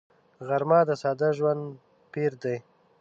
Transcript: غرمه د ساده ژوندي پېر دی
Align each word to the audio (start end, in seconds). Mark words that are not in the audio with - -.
غرمه 0.47 0.79
د 0.89 0.91
ساده 1.01 1.29
ژوندي 1.37 1.69
پېر 2.13 2.31
دی 2.43 2.57